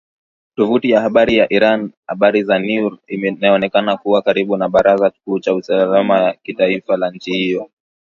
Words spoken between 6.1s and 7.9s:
la taifa la nchi hiyo.